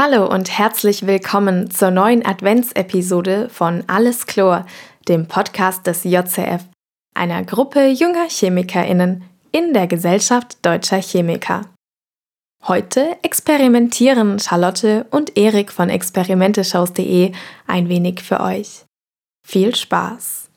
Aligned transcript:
Hallo 0.00 0.32
und 0.32 0.56
herzlich 0.56 1.08
willkommen 1.08 1.72
zur 1.72 1.90
neuen 1.90 2.24
Adventsepisode 2.24 3.48
von 3.48 3.82
Alles 3.88 4.26
Chlor, 4.26 4.64
dem 5.08 5.26
Podcast 5.26 5.88
des 5.88 6.04
JCF, 6.04 6.62
einer 7.16 7.42
Gruppe 7.42 7.88
junger 7.88 8.28
ChemikerInnen 8.28 9.24
in 9.50 9.74
der 9.74 9.88
Gesellschaft 9.88 10.64
deutscher 10.64 11.02
Chemiker. 11.02 11.62
Heute 12.68 13.16
experimentieren 13.24 14.38
Charlotte 14.38 15.04
und 15.10 15.36
Erik 15.36 15.72
von 15.72 15.90
experimenteshows.de 15.90 17.32
ein 17.66 17.88
wenig 17.88 18.22
für 18.22 18.38
euch. 18.38 18.84
Viel 19.44 19.74
Spaß! 19.74 20.47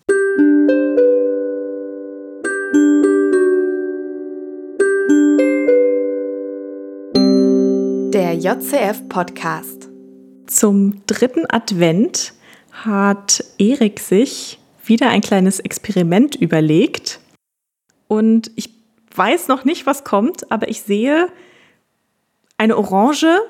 JCF 8.42 9.08
Podcast. 9.08 9.88
Zum 10.48 11.06
dritten 11.06 11.46
Advent 11.48 12.34
hat 12.72 13.44
Erik 13.60 14.00
sich 14.00 14.58
wieder 14.84 15.10
ein 15.10 15.22
kleines 15.22 15.60
Experiment 15.60 16.34
überlegt. 16.34 17.20
Und 18.08 18.50
ich 18.56 18.72
weiß 19.16 19.48
noch 19.48 19.64
nicht, 19.64 19.86
was 19.86 20.04
kommt, 20.04 20.52
aber 20.52 20.70
ich 20.70 20.82
sehe 20.82 21.28
eine 22.58 22.78
Orange 22.78 23.42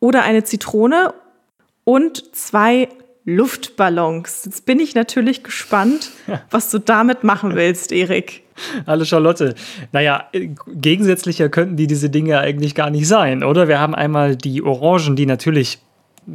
oder 0.00 0.24
eine 0.24 0.42
Zitrone 0.42 1.14
und 1.84 2.34
zwei 2.34 2.88
Luftballons. 3.24 4.42
Jetzt 4.44 4.66
bin 4.66 4.78
ich 4.80 4.94
natürlich 4.94 5.42
gespannt, 5.42 6.10
was 6.50 6.70
du 6.70 6.78
damit 6.78 7.24
machen 7.24 7.54
willst, 7.54 7.90
Erik. 7.90 8.42
Hallo 8.86 9.04
Charlotte. 9.04 9.54
Naja, 9.92 10.28
gegensätzlicher 10.66 11.48
könnten 11.48 11.76
die 11.76 11.86
diese 11.86 12.10
Dinge 12.10 12.38
eigentlich 12.38 12.74
gar 12.74 12.90
nicht 12.90 13.08
sein, 13.08 13.42
oder? 13.42 13.66
Wir 13.66 13.80
haben 13.80 13.94
einmal 13.94 14.36
die 14.36 14.62
Orangen, 14.62 15.16
die 15.16 15.26
natürlich 15.26 15.78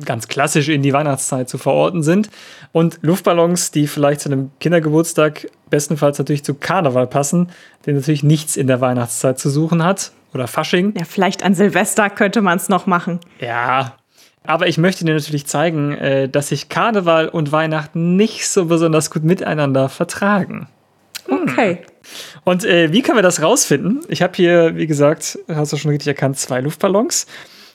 ganz 0.06 0.28
klassisch 0.28 0.70
in 0.70 0.82
die 0.82 0.94
Weihnachtszeit 0.94 1.50
zu 1.50 1.58
verorten 1.58 2.04
sind 2.04 2.30
und 2.72 3.00
Luftballons, 3.02 3.72
die 3.72 3.88
vielleicht 3.88 4.22
zu 4.22 4.30
einem 4.30 4.52
Kindergeburtstag 4.60 5.48
bestenfalls 5.70 6.20
natürlich 6.20 6.44
zu 6.44 6.54
Karneval 6.54 7.08
passen, 7.08 7.50
der 7.86 7.96
natürlich 7.96 8.24
nichts 8.24 8.56
in 8.56 8.68
der 8.68 8.82
Weihnachtszeit 8.82 9.40
zu 9.40 9.50
suchen 9.50 9.84
hat 9.84 10.12
oder 10.34 10.48
Fasching. 10.48 10.94
Ja, 10.98 11.06
vielleicht 11.06 11.44
an 11.44 11.56
Silvester 11.56 12.10
könnte 12.10 12.42
man 12.42 12.58
es 12.58 12.70
noch 12.70 12.86
machen. 12.86 13.20
Ja, 13.40 13.96
aber 14.50 14.68
ich 14.68 14.78
möchte 14.78 15.06
dir 15.06 15.14
natürlich 15.14 15.46
zeigen, 15.46 15.94
äh, 15.94 16.28
dass 16.28 16.50
sich 16.50 16.70
Karneval 16.70 17.30
und 17.30 17.52
Weihnachten 17.52 18.16
nicht 18.16 18.48
so 18.48 18.66
besonders 18.66 19.12
gut 19.12 19.24
miteinander 19.24 19.90
vertragen. 19.90 20.68
Okay. 21.30 21.76
Hm. 21.76 21.86
Und 22.44 22.66
äh, 22.66 22.92
wie 22.92 23.04
können 23.04 23.18
wir 23.18 23.24
das 23.24 23.42
rausfinden? 23.44 24.02
Ich 24.08 24.24
habe 24.24 24.34
hier, 24.36 24.76
wie 24.76 24.88
gesagt, 24.88 25.38
hast 25.48 25.72
du 25.72 25.78
schon 25.78 25.92
richtig 25.92 26.08
erkannt, 26.08 26.40
zwei 26.40 26.62
Luftballons. 26.62 27.28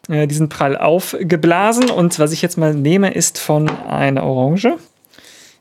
Äh, 0.08 0.26
die 0.26 0.34
sind 0.34 0.48
prall 0.48 0.76
aufgeblasen. 0.76 1.90
Und 1.90 2.18
was 2.18 2.32
ich 2.32 2.42
jetzt 2.42 2.58
mal 2.58 2.74
nehme, 2.74 3.14
ist 3.14 3.38
von 3.38 3.68
einer 3.68 4.24
Orange. 4.24 4.76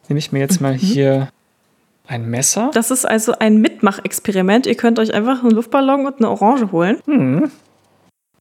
Nehme 0.07 0.17
ich 0.17 0.31
mir 0.31 0.39
jetzt 0.39 0.61
mal 0.61 0.73
mhm. 0.73 0.77
hier 0.77 1.29
ein 2.07 2.27
Messer. 2.27 2.71
Das 2.73 2.89
ist 2.89 3.05
also 3.05 3.33
ein 3.37 3.57
Mitmachexperiment. 3.57 4.65
Ihr 4.65 4.75
könnt 4.75 4.97
euch 4.97 5.13
einfach 5.13 5.43
einen 5.43 5.51
Luftballon 5.51 6.07
und 6.07 6.17
eine 6.17 6.29
Orange 6.29 6.71
holen. 6.71 6.99
Mhm. 7.05 7.51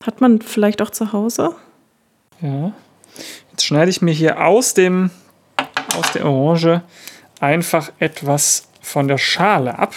Hat 0.03 0.23
man 0.23 0.41
vielleicht 0.41 0.81
auch 0.81 0.91
zu 0.91 1.13
Hause? 1.13 1.55
Ja. 2.43 2.73
Jetzt 3.51 3.65
schneide 3.65 3.91
ich 3.91 4.03
mir 4.03 4.13
hier 4.13 4.45
aus 4.45 4.75
dem 4.75 5.11
aus 5.97 6.13
der 6.13 6.27
Orange 6.27 6.83
einfach 7.41 7.93
etwas 7.99 8.69
von 8.81 9.09
der 9.09 9.19
Schale 9.19 9.79
ab. 9.79 9.95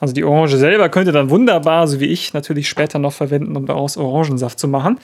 Also 0.00 0.14
die 0.14 0.24
Orange 0.24 0.56
selber 0.56 0.88
könnte 0.88 1.12
dann 1.12 1.30
wunderbar, 1.30 1.86
so 1.86 2.00
wie 2.00 2.06
ich, 2.06 2.32
natürlich 2.32 2.68
später 2.68 2.98
noch 2.98 3.12
verwenden, 3.12 3.56
um 3.56 3.66
daraus 3.66 3.96
Orangensaft 3.96 4.58
zu 4.58 4.66
machen. 4.66 4.98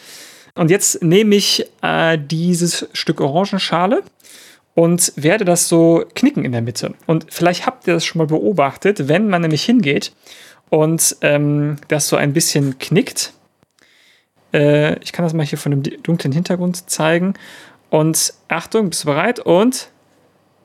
Und 0.55 0.71
jetzt 0.71 1.03
nehme 1.03 1.37
ich 1.37 1.67
äh, 1.83 2.19
dieses 2.19 2.89
Stück 2.93 3.21
Orangenschale 3.21 4.03
und 4.75 5.13
werde 5.15 5.45
das 5.45 5.69
so 5.69 6.05
knicken 6.15 6.45
in 6.45 6.53
der 6.53 6.63
Mitte. 6.63 6.95
Und 7.07 7.27
vielleicht 7.31 7.65
habt 7.67 7.87
ihr 7.87 7.95
das 7.95 8.05
schon 8.05 8.19
mal 8.19 8.27
beobachtet, 8.27 9.07
wenn 9.07 9.29
man 9.29 9.43
nämlich 9.43 9.65
hingeht 9.65 10.13
und 10.69 11.17
ähm, 11.21 11.77
das 11.87 12.09
so 12.09 12.17
ein 12.17 12.33
bisschen 12.33 12.79
knickt, 12.79 13.33
äh, 14.53 14.99
ich 15.01 15.13
kann 15.13 15.25
das 15.25 15.35
mal 15.35 15.45
hier 15.45 15.59
von 15.59 15.71
dem 15.71 16.03
dunklen 16.03 16.33
Hintergrund 16.33 16.89
zeigen. 16.91 17.35
Und 17.91 18.35
Achtung, 18.49 18.91
bist 18.91 19.05
du 19.05 19.07
bereit? 19.07 19.41
Und 19.41 19.89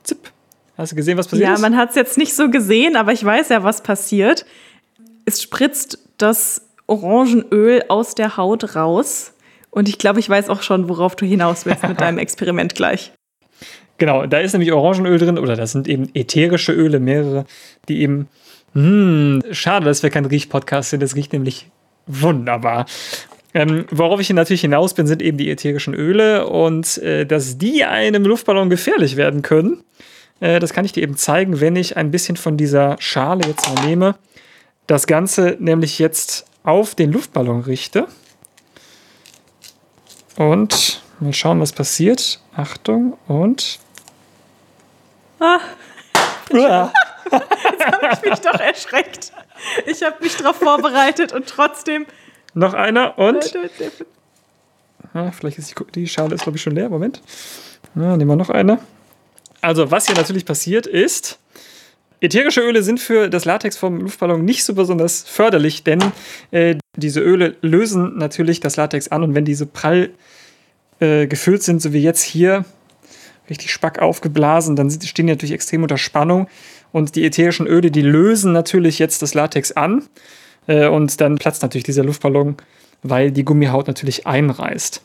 zipp. 0.04 0.32
Hast 0.78 0.92
du 0.92 0.96
gesehen, 0.96 1.18
was 1.18 1.28
passiert 1.28 1.48
ja, 1.48 1.54
ist? 1.54 1.62
Ja, 1.62 1.70
man 1.70 1.78
hat 1.78 1.90
es 1.90 1.96
jetzt 1.96 2.18
nicht 2.18 2.36
so 2.36 2.50
gesehen, 2.50 2.96
aber 2.96 3.14
ich 3.14 3.24
weiß 3.24 3.50
ja, 3.50 3.64
was 3.64 3.84
passiert. 3.84 4.46
Es 5.26 5.42
spritzt 5.42 6.00
das 6.18 6.64
Orangenöl 6.88 7.84
aus 7.90 8.16
der 8.16 8.38
Haut 8.38 8.76
raus. 8.76 9.34
Und 9.70 9.88
ich 9.88 9.98
glaube, 9.98 10.20
ich 10.20 10.30
weiß 10.30 10.50
auch 10.50 10.62
schon, 10.62 10.90
worauf 10.90 11.16
du 11.16 11.26
hinaus 11.26 11.66
willst 11.66 11.88
mit 11.88 12.02
deinem 12.02 12.18
Experiment 12.18 12.76
gleich. 12.76 13.14
Genau, 13.98 14.26
da 14.26 14.40
ist 14.40 14.54
nämlich 14.54 14.72
Orangenöl 14.72 15.18
drin 15.20 15.38
oder 15.38 15.56
das 15.56 15.72
sind 15.72 15.88
eben 15.88 16.10
ätherische 16.14 16.74
Öle, 16.74 17.00
mehrere, 17.00 17.46
die 17.88 18.02
eben. 18.02 18.28
Mh, 18.74 19.44
hm, 19.44 19.44
schade, 19.52 19.86
dass 19.86 20.02
wir 20.02 20.10
kein 20.10 20.26
Riech-Podcast 20.26 20.90
sind. 20.90 21.04
Das 21.04 21.16
riecht 21.16 21.32
nämlich 21.32 21.68
wunderbar. 22.08 22.88
Ähm, 23.54 23.86
worauf 23.92 24.20
ich 24.20 24.30
natürlich 24.32 24.62
hinaus 24.62 24.94
bin, 24.94 25.06
sind 25.06 25.22
eben 25.22 25.38
die 25.38 25.50
ätherischen 25.50 25.94
Öle 25.94 26.48
und 26.48 26.98
äh, 26.98 27.26
dass 27.26 27.58
die 27.58 27.84
einem 27.86 28.26
Luftballon 28.26 28.70
gefährlich 28.70 29.16
werden 29.16 29.44
können. 29.44 29.84
Äh, 30.40 30.60
das 30.60 30.74
kann 30.74 30.86
ich 30.86 30.92
dir 30.92 31.04
eben 31.04 31.16
zeigen, 31.18 31.60
wenn 31.62 31.76
ich 31.76 31.96
ein 31.96 32.12
bisschen 32.12 32.36
von 32.36 32.58
dieser 32.58 32.96
Schale 33.00 33.46
jetzt 33.48 33.74
mal 33.74 33.86
nehme. 33.86 34.16
Das 34.88 35.08
Ganze 35.08 35.56
nämlich 35.60 36.00
jetzt 36.00 36.46
auf 36.64 36.96
den 36.96 37.12
Luftballon 37.12 37.62
richte. 37.62 38.08
Und 40.36 41.02
mal 41.20 41.34
schauen, 41.34 41.60
was 41.60 41.72
passiert. 41.72 42.40
Achtung 42.56 43.18
und. 43.28 43.80
Ah. 45.40 45.60
ah. 46.54 46.92
Jetzt 47.32 47.86
habe 47.86 48.10
ich 48.14 48.30
mich 48.30 48.40
doch 48.40 48.60
erschreckt. 48.60 49.32
Ich 49.86 50.04
habe 50.04 50.16
mich 50.22 50.36
darauf 50.38 50.58
vorbereitet 50.58 51.32
und 51.32 51.48
trotzdem 51.48 52.06
noch 52.54 52.74
einer 52.74 53.18
und. 53.18 53.54
Ja, 55.14 55.32
vielleicht 55.32 55.60
ist 55.60 55.72
die, 55.72 55.92
die 55.94 56.08
Schale 56.08 56.36
ist, 56.36 56.44
glaube 56.44 56.58
ich, 56.58 56.64
schon 56.64 56.76
leer. 56.76 56.90
Moment. 56.90 57.22
Ja, 57.96 58.18
nehmen 58.18 58.30
wir 58.30 58.36
noch 58.36 58.50
eine. 58.50 58.80
Also, 59.62 59.92
was 59.92 60.08
hier 60.08 60.16
natürlich 60.16 60.46
passiert 60.46 60.88
ist, 60.88 61.40
ätherische 62.24 62.62
Öle 62.62 62.84
sind 62.84 63.00
für 63.00 63.30
das 63.30 63.46
Latex 63.46 63.78
vom 63.78 64.00
Luftballon 64.00 64.44
nicht 64.44 64.64
so 64.64 64.74
besonders 64.74 65.24
förderlich, 65.24 65.84
denn 65.84 66.00
äh, 66.52 66.76
diese 66.96 67.20
Öle 67.20 67.56
lösen 67.62 68.18
natürlich 68.18 68.60
das 68.60 68.78
Latex 68.78 69.10
an 69.10 69.24
und 69.24 69.36
wenn 69.36 69.46
diese 69.46 69.66
prall 69.66 70.10
äh, 71.00 71.28
gefüllt 71.28 71.64
sind, 71.64 71.82
so 71.82 71.94
wie 71.94 72.02
jetzt 72.02 72.24
hier, 72.24 72.66
richtig 73.50 73.74
spack 73.74 74.00
aufgeblasen, 74.00 74.78
dann 74.78 74.90
stehen 74.90 75.28
die 75.28 75.34
natürlich 75.34 75.54
extrem 75.54 75.84
unter 75.84 75.98
Spannung 75.98 76.48
und 76.94 77.16
die 77.16 77.26
ätherischen 77.26 77.68
Öle, 77.68 77.92
die 77.92 78.02
lösen 78.02 78.54
natürlich 78.54 79.00
jetzt 79.00 79.22
das 79.22 79.34
Latex 79.34 79.74
an 79.74 80.04
und 80.68 81.20
dann 81.22 81.38
platzt 81.38 81.62
natürlich 81.62 81.84
dieser 81.84 82.04
Luftballon, 82.04 82.56
weil 83.04 83.32
die 83.32 83.44
Gummihaut 83.44 83.88
natürlich 83.88 84.26
einreißt. 84.26 85.04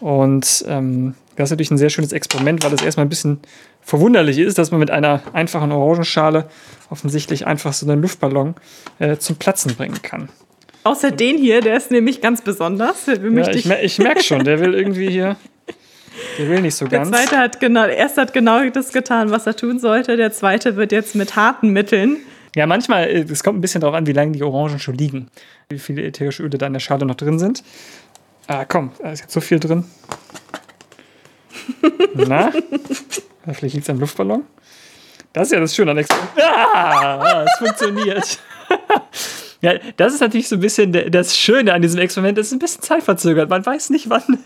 Und 0.00 0.64
ähm, 0.68 1.14
das 1.36 1.48
ist 1.48 1.50
natürlich 1.52 1.70
ein 1.70 1.78
sehr 1.78 1.90
schönes 1.90 2.12
Experiment, 2.12 2.64
weil 2.64 2.72
es 2.72 2.82
erstmal 2.82 3.06
ein 3.06 3.08
bisschen 3.08 3.40
verwunderlich 3.80 4.38
ist, 4.38 4.58
dass 4.58 4.70
man 4.70 4.80
mit 4.80 4.90
einer 4.90 5.22
einfachen 5.32 5.72
Orangenschale 5.72 6.48
offensichtlich 6.90 7.46
einfach 7.46 7.72
so 7.72 7.88
einen 7.88 8.02
Luftballon 8.02 8.54
äh, 8.98 9.16
zum 9.16 9.36
Platzen 9.36 9.74
bringen 9.74 10.02
kann. 10.02 10.28
Außer 10.84 11.10
den 11.10 11.38
hier, 11.38 11.60
der 11.60 11.76
ist 11.76 11.90
nämlich 11.90 12.20
ganz 12.20 12.42
besonders. 12.42 13.06
Ja, 13.06 13.48
ich, 13.50 13.64
mer 13.66 13.82
ich 13.82 13.98
merke 13.98 14.22
schon, 14.22 14.44
der 14.44 14.60
will 14.60 14.74
irgendwie 14.74 15.10
hier. 15.10 15.36
Der 16.38 16.48
will 16.48 16.60
nicht 16.60 16.74
so 16.74 16.86
der 16.86 17.00
ganz. 17.00 17.10
Der 17.10 17.20
zweite 17.20 17.38
hat 17.38 17.60
genau, 17.60 17.84
der 17.84 17.96
erste 17.96 18.20
hat 18.20 18.32
genau 18.32 18.68
das 18.70 18.92
getan, 18.92 19.30
was 19.30 19.46
er 19.46 19.54
tun 19.54 19.78
sollte. 19.78 20.16
Der 20.16 20.32
zweite 20.32 20.76
wird 20.76 20.92
jetzt 20.92 21.14
mit 21.14 21.36
harten 21.36 21.70
Mitteln 21.70 22.18
ja, 22.54 22.66
manchmal, 22.66 23.08
äh, 23.08 23.26
es 23.30 23.42
kommt 23.42 23.58
ein 23.58 23.60
bisschen 23.60 23.80
darauf 23.80 23.96
an, 23.96 24.06
wie 24.06 24.12
lange 24.12 24.32
die 24.32 24.42
Orangen 24.42 24.78
schon 24.78 24.96
liegen. 24.96 25.28
Wie 25.68 25.78
viele 25.78 26.02
ätherische 26.04 26.42
Öle 26.42 26.58
da 26.58 26.66
in 26.66 26.72
der 26.72 26.80
Schale 26.80 27.06
noch 27.06 27.14
drin 27.14 27.38
sind. 27.38 27.62
Ah, 28.46 28.64
komm, 28.64 28.92
da 29.00 29.12
ist 29.12 29.20
jetzt 29.20 29.32
so 29.32 29.40
viel 29.40 29.60
drin. 29.60 29.84
Na? 32.14 32.50
Vielleicht 33.52 33.74
liegt 33.74 33.84
es 33.84 33.90
am 33.90 34.00
Luftballon. 34.00 34.44
Das 35.32 35.48
ist 35.48 35.52
ja 35.52 35.60
das 35.60 35.74
Schöne 35.74 35.90
an 35.90 35.98
Experiment. 35.98 36.30
Ah, 36.74 37.44
es 37.44 37.58
funktioniert. 37.58 38.38
ja, 39.60 39.74
das 39.96 40.14
ist 40.14 40.20
natürlich 40.20 40.48
so 40.48 40.56
ein 40.56 40.60
bisschen 40.60 41.10
das 41.10 41.36
Schöne 41.36 41.74
an 41.74 41.82
diesem 41.82 42.00
Experiment. 42.00 42.38
Es 42.38 42.48
ist 42.48 42.52
ein 42.54 42.58
bisschen 42.58 42.82
zeitverzögert. 42.82 43.50
Man 43.50 43.64
weiß 43.64 43.90
nicht, 43.90 44.08
wann, 44.08 44.38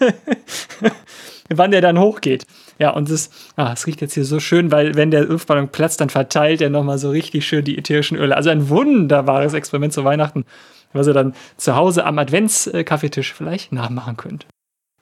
wann 1.58 1.70
der 1.70 1.80
dann 1.80 1.98
hochgeht. 1.98 2.44
Ja, 2.78 2.90
und 2.90 3.10
es, 3.10 3.30
ah, 3.56 3.72
es 3.72 3.86
riecht 3.86 4.00
jetzt 4.00 4.14
hier 4.14 4.24
so 4.24 4.40
schön, 4.40 4.70
weil 4.70 4.94
wenn 4.94 5.10
der 5.10 5.24
Luftballon 5.24 5.68
platzt, 5.68 6.00
dann 6.00 6.10
verteilt 6.10 6.60
er 6.60 6.70
nochmal 6.70 6.98
so 6.98 7.10
richtig 7.10 7.46
schön 7.46 7.64
die 7.64 7.78
ätherischen 7.78 8.16
Öle. 8.16 8.36
Also 8.36 8.50
ein 8.50 8.68
wunderbares 8.68 9.54
Experiment 9.54 9.92
zu 9.92 10.04
Weihnachten, 10.04 10.44
was 10.92 11.06
ihr 11.06 11.12
dann 11.12 11.34
zu 11.56 11.76
Hause 11.76 12.04
am 12.04 12.18
Adventskaffeetisch 12.18 13.32
vielleicht 13.32 13.72
nachmachen 13.72 14.16
könnt. 14.16 14.46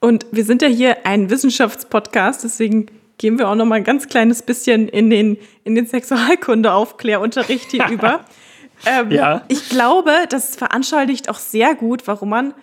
Und 0.01 0.27
wir 0.33 0.45
sind 0.45 0.63
ja 0.63 0.69
hier 0.69 1.07
ein 1.07 1.31
Wissenschaftspodcast, 1.31 2.45
deswegen 2.45 2.87
gehen 3.19 3.39
wir 3.39 3.49
auch 3.49 3.55
noch 3.55 3.67
mal 3.67 3.77
ein 3.77 3.85
ganz 3.85 4.09
kleines 4.09 4.43
bisschen 4.43 4.89
in 4.89 5.11
den, 5.11 5.37
in 5.65 5.75
den 5.75 5.87
Sexualkunde-Aufklärunterricht 5.87 7.71
hier 7.71 7.87
über. 7.91 8.25
Ähm, 8.87 9.11
ja. 9.11 9.43
Ich 9.49 9.69
glaube, 9.69 10.13
das 10.31 10.57
veranschaulicht 10.57 11.29
auch 11.29 11.39
sehr 11.39 11.75
gut, 11.75 12.07
warum 12.07 12.31
man 12.31 12.55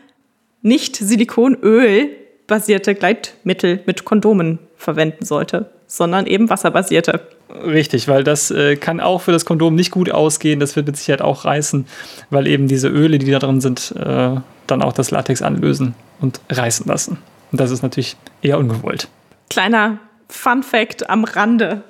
nicht 0.64 0.96
Silikonöl 0.96 2.10
basierte 2.48 2.96
Gleitmittel 2.96 3.82
mit 3.86 4.06
Kondomen 4.06 4.60
verwenden 4.78 5.26
sollte, 5.26 5.70
sondern 5.86 6.26
eben 6.26 6.50
wasserbasierte. 6.50 7.22
Richtig, 7.50 8.08
weil 8.08 8.24
das 8.24 8.52
äh, 8.52 8.76
kann 8.76 9.00
auch 9.00 9.22
für 9.22 9.32
das 9.32 9.46
Kondom 9.46 9.76
nicht 9.76 9.92
gut 9.92 10.12
ausgehen. 10.12 10.60
Das 10.60 10.76
wird 10.76 10.88
mit 10.88 10.98
Sicherheit 10.98 11.22
auch 11.22 11.46
reißen, 11.46 11.88
weil 12.30 12.48
eben 12.48 12.68
diese 12.68 12.90
Öle, 12.90 13.20
die 13.20 13.32
da 13.32 13.40
drin 13.40 13.62
sind, 13.62 13.94
äh, 13.98 14.36
dann 14.68 14.82
auch 14.82 14.94
das 14.94 15.12
Latex 15.12 15.42
anlösen 15.42 15.96
und 16.20 16.42
reißen 16.50 16.86
lassen. 16.88 17.20
Und 17.52 17.62
das 17.62 17.72
ist 17.72 17.84
natürlich 17.84 18.18
eher 18.42 18.58
ungewollt. 18.58 19.08
Kleiner 19.50 20.00
Fun 20.30 20.62
Fact 20.62 21.10
am 21.10 21.24
Rande. 21.24 21.84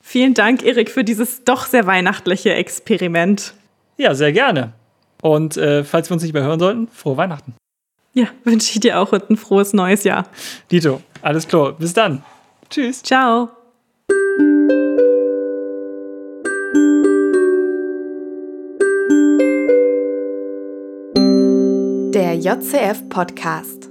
Vielen 0.00 0.34
Dank, 0.34 0.64
Erik, 0.64 0.90
für 0.90 1.04
dieses 1.04 1.44
doch 1.44 1.66
sehr 1.66 1.86
weihnachtliche 1.86 2.52
Experiment. 2.54 3.54
Ja, 3.96 4.14
sehr 4.14 4.32
gerne. 4.32 4.72
Und 5.22 5.56
äh, 5.56 5.84
falls 5.84 6.10
wir 6.10 6.14
uns 6.14 6.22
nicht 6.22 6.34
mehr 6.34 6.42
hören 6.42 6.58
sollten, 6.58 6.88
frohe 6.88 7.16
Weihnachten. 7.16 7.54
Ja, 8.14 8.28
wünsche 8.44 8.70
ich 8.72 8.80
dir 8.80 9.00
auch 9.00 9.12
ein 9.12 9.36
frohes 9.36 9.72
neues 9.72 10.04
Jahr. 10.04 10.28
Dito, 10.70 11.02
alles 11.20 11.48
klar. 11.48 11.72
Bis 11.72 11.92
dann. 11.92 12.22
Tschüss. 12.70 13.02
Ciao. 13.02 13.50
Der 22.14 22.36
JCF 22.36 23.08
Podcast. 23.08 23.83